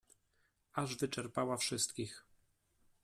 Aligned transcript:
"Aż 0.73 0.95
wyczerpała 0.95 1.57
wszystkich." 1.57 2.25